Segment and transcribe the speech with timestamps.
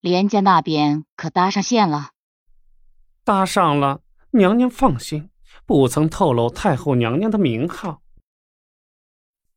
[0.00, 2.10] 连家那边可搭上线了。
[3.24, 5.30] 搭上了，娘娘放心，
[5.66, 8.00] 不曾透露太后娘娘的名号。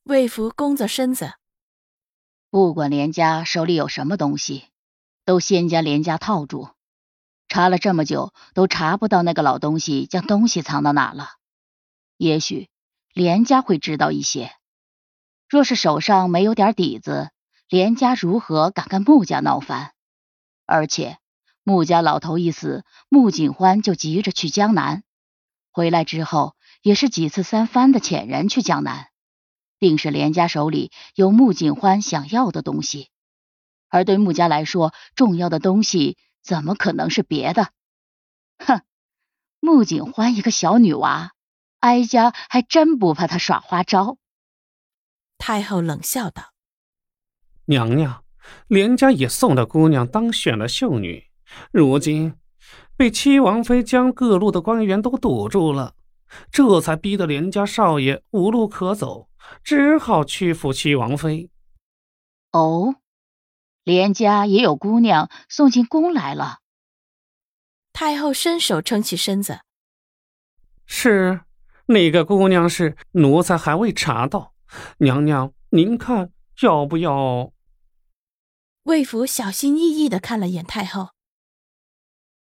[0.04, 1.34] 魏福弓着身子，
[2.50, 4.66] 不管连家手里有什么东西，
[5.26, 6.70] 都先将连家套住。
[7.48, 11.30] 查了这么久，都查不到那个老东西将东西藏到哪了。
[12.18, 12.70] 也许
[13.14, 14.52] 连家会知道一些。
[15.48, 17.30] 若是手上没有点底子，
[17.68, 19.94] 连家如何敢跟穆家闹翻？
[20.72, 21.18] 而且
[21.64, 25.04] 穆家老头一死，穆景欢就急着去江南，
[25.70, 29.10] 回来之后也是几次三番的遣人去江南，
[29.80, 33.10] 定是连家手里有穆景欢想要的东西。
[33.90, 37.68] 而对穆家来说，重要的东西怎么可能是别的？
[38.58, 38.82] 哼，
[39.60, 41.34] 穆景欢一个小女娃，
[41.80, 44.18] 哀家还真不怕她耍花招。
[45.38, 46.54] 太后冷笑道
[47.66, 48.24] ：“娘娘，
[48.68, 51.26] 连家也送了姑娘当选了秀女，
[51.72, 52.36] 如今
[52.96, 55.96] 被七王妃将各路的官员都堵住了，
[56.52, 59.30] 这才逼得连家少爷无路可走，
[59.64, 61.50] 只好屈服七王妃。”
[62.52, 62.96] 哦，
[63.84, 66.60] 连家也有姑娘送进宫来了。
[67.94, 69.62] 太后伸手撑起身子
[70.86, 71.42] ：“是，
[71.88, 74.54] 那个姑娘是奴才还未查到。”
[75.00, 76.32] 娘娘，您看
[76.62, 77.52] 要不要？
[78.84, 81.12] 魏福小心翼翼的看了眼太后，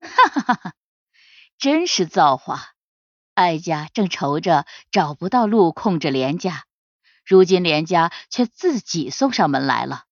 [0.01, 0.75] 哈哈哈哈，
[1.59, 2.71] 真是造化！
[3.35, 6.65] 哀家正愁着找不到路控制连家，
[7.27, 10.05] 如今连家却自己送上门来了。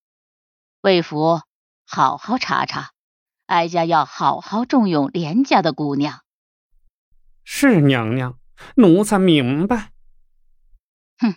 [0.81, 1.41] 魏福，
[1.85, 2.91] 好好查查，
[3.47, 6.23] 哀家要好好重用连家的姑娘。
[7.43, 8.37] 是娘娘，
[8.75, 9.91] 奴才明白。
[11.17, 11.35] 哼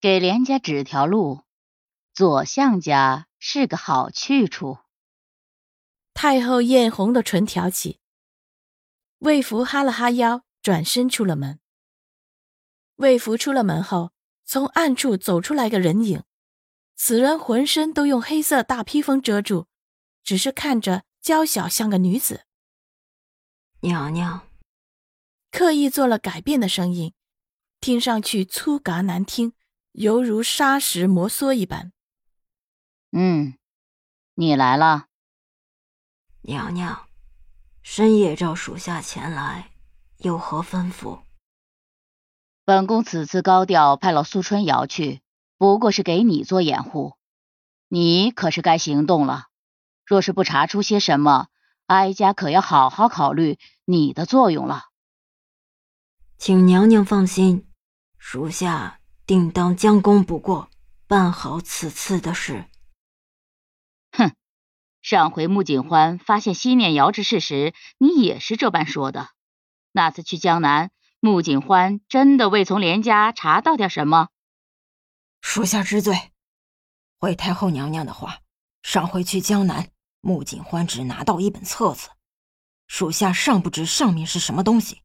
[0.00, 1.44] 给连家指条路，
[2.12, 4.78] 左相家是个好去处。
[6.12, 8.00] 太后艳红的唇挑起，
[9.18, 11.60] 魏福哈了哈腰，转身出了门。
[12.96, 14.12] 魏福出了门后，
[14.44, 16.24] 从暗处走出来个人影，
[16.96, 19.68] 此人浑身都用黑色大披风遮住，
[20.22, 22.44] 只是看着娇小，像个女子。
[23.80, 24.46] 娘娘，
[25.50, 27.14] 刻意做了改变的声音，
[27.80, 29.54] 听上去粗嘎难听。
[29.92, 31.92] 犹如砂石摩挲一般。
[33.12, 33.54] 嗯，
[34.34, 35.06] 你来了，
[36.42, 37.08] 娘娘。
[37.82, 39.70] 深夜召属下前来，
[40.18, 41.22] 有何吩咐？
[42.64, 45.22] 本宫此次高调派了苏春瑶去，
[45.58, 47.16] 不过是给你做掩护。
[47.88, 49.46] 你可是该行动了。
[50.06, 51.48] 若是不查出些什么，
[51.86, 54.84] 哀家可要好好考虑你的作用了。
[56.38, 57.66] 请娘娘放心，
[58.18, 59.00] 属下。
[59.26, 60.70] 定当将功补过，
[61.06, 62.64] 办好此次的事。
[65.02, 69.28] 上回穆景欢发现西念瑶之事时，你也是这般说的。
[69.92, 70.90] 那次去江南，
[71.20, 74.28] 穆景欢真的未从连家查到点什么？
[75.40, 76.32] 属下知罪。
[77.18, 78.40] 回太后娘娘的话，
[78.82, 79.90] 上回去江南，
[80.20, 82.10] 穆景欢只拿到一本册子，
[82.86, 85.02] 属下尚不知上面是什么东西。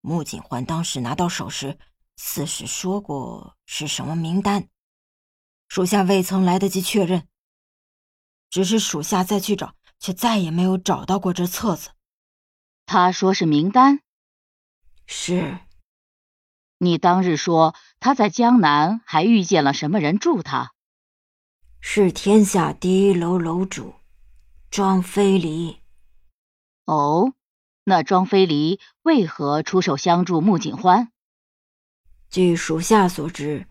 [0.00, 1.78] 穆景欢当时拿到手时。
[2.22, 4.68] 似是说过是什么名单，
[5.68, 7.26] 属下未曾来得及确认。
[8.50, 11.90] 只是属下再去找，却再也没有找到过这册子。
[12.84, 14.00] 他说是名单，
[15.06, 15.60] 是。
[16.78, 20.72] 你当日说他在江南还遇见了什么人助他？
[21.80, 23.94] 是天下第一楼楼主
[24.70, 25.80] 庄飞离。
[26.86, 27.34] 哦，
[27.84, 31.12] 那庄飞离为何出手相助穆景欢？
[32.28, 33.66] 据属下所知，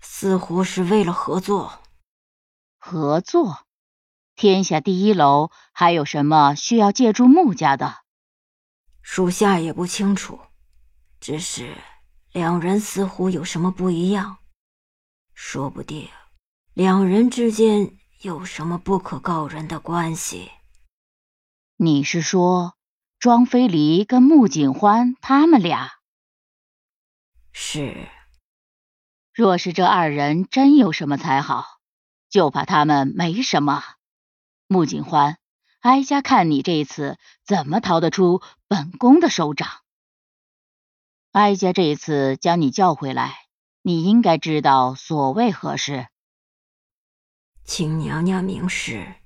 [0.00, 1.80] 似乎是为了合作。
[2.78, 3.66] 合作？
[4.34, 7.98] 天下第一楼还有什么需要借助穆家的？
[9.02, 10.40] 属下也不清楚，
[11.20, 11.76] 只是
[12.32, 14.38] 两人似乎有什么不一样，
[15.34, 16.08] 说不定
[16.72, 20.50] 两人之间有什么不可告人的关系。
[21.76, 22.76] 你是说
[23.18, 25.90] 庄飞离跟穆景欢他们俩？
[27.52, 28.08] 是，
[29.34, 31.80] 若是这二人真有什么才好，
[32.30, 33.82] 就怕他们没什么。
[34.72, 35.36] 穆景欢，
[35.80, 39.68] 哀家看你这次怎么逃得出本宫的手掌。
[41.30, 43.36] 哀家这次将你叫回来，
[43.82, 46.06] 你应该知道所谓何事。
[47.64, 49.16] 请娘娘明示。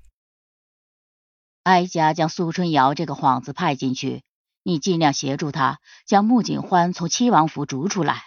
[1.63, 4.25] 哀家将苏春瑶这个幌子派进去，
[4.65, 8.25] 你尽量协助他将穆景欢从七王府逐出来，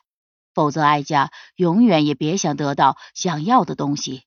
[0.54, 4.24] 否则哀家永远也别想得到想要的东西。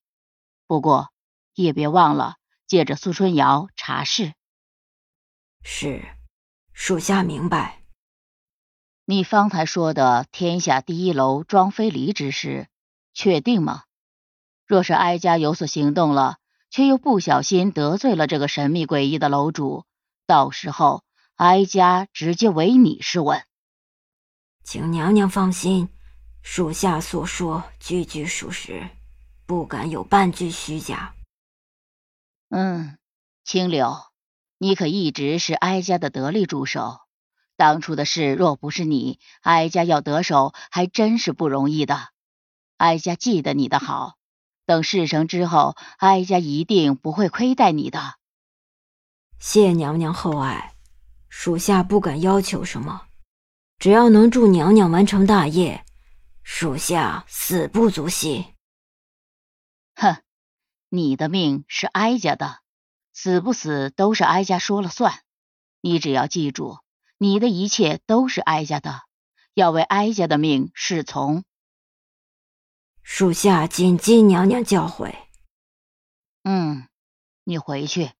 [0.66, 1.08] 不过
[1.54, 2.36] 也别忘了
[2.72, 4.32] 借着苏春瑶查事。
[5.62, 6.08] 是，
[6.72, 7.82] 属下明白。
[9.04, 12.68] 你方才说的天下第一楼庄飞离之事，
[13.12, 13.82] 确定吗？
[14.66, 16.38] 若是哀家有所行动了。
[16.70, 19.84] 却又不小心得罪了这个神秘诡异的楼主，
[20.26, 21.04] 到时候
[21.36, 23.44] 哀家直接唯你是问。
[24.64, 25.90] 请娘娘放心，
[26.40, 28.88] 属下所说句句属实，
[29.44, 31.14] 不敢有半句虚假。
[32.54, 32.98] 嗯，
[33.44, 33.96] 青柳，
[34.58, 37.00] 你可一直是哀家的得力助手。
[37.56, 42.10] 当初的事若不是你，哀家要得手还真是不容易的。
[42.76, 44.16] 哀家记得你的好。
[44.66, 48.16] 等事成之后，哀家一定不会亏待你的。
[49.38, 50.74] 谢娘娘厚爱，
[51.30, 53.06] 属下不敢要求什么，
[53.78, 55.86] 只要能助娘娘完成大业，
[56.42, 58.54] 属下死不足惜。
[59.94, 60.22] 哼，
[60.94, 62.58] 你的命是哀家的，
[63.14, 65.22] 死不死都是哀家说了算。
[65.80, 66.80] 你只要记住，
[67.16, 69.00] 你的一切都是哀家的，
[69.54, 71.44] 要为哀家的命侍从。
[73.02, 75.14] 属下谨记娘娘教诲。
[76.44, 76.86] 嗯，
[77.42, 78.10] 你回去，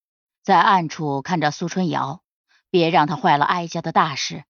[0.42, 2.22] 在暗处看着苏春瑶，
[2.70, 4.44] 别让她坏了哀家的大事，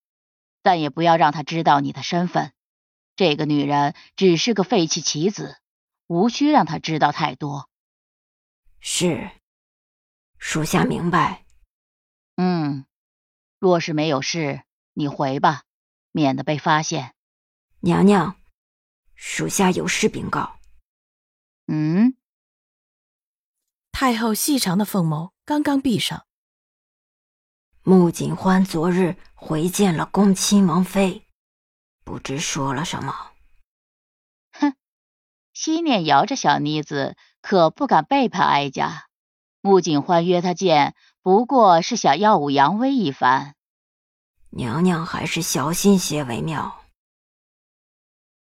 [0.63, 2.53] 但也不要让她知道你的身份。
[3.17, 5.57] 这个女人只是个废弃棋子，
[6.07, 7.69] 无需让她知道太多。
[8.85, 9.31] 是，
[10.39, 11.47] 属下明白。
[12.35, 12.85] 嗯，
[13.61, 15.63] 若是没有事，你回吧，
[16.11, 17.15] 免得被发现。
[17.81, 18.37] 娘娘。
[19.15, 20.59] 属下有事禀告。
[21.69, 22.17] 嗯，
[23.93, 26.27] 太后细长的凤眸刚刚闭上。
[27.85, 31.29] 穆景欢昨日回见了恭亲王妃，
[32.03, 33.33] 不知说了什么。
[34.51, 34.75] 哼，
[35.53, 39.09] 西念摇着小妮子可不敢背叛哀家。
[39.61, 43.55] 穆景欢约她见，不过是想耀武扬威一番。
[44.49, 46.81] 娘娘还是小心些为妙。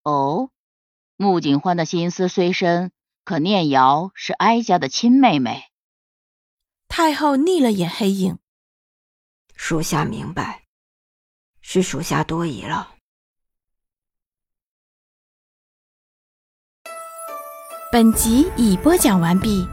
[0.03, 0.51] 哦。
[1.21, 2.93] 穆景欢的心思虽深，
[3.25, 5.65] 可念瑶是哀家的亲妹妹。
[6.87, 8.39] 太后睨了眼黑影，
[9.57, 10.63] 属下明白，
[11.61, 12.95] 是属下多疑了。
[17.91, 19.67] 本集已播讲完毕。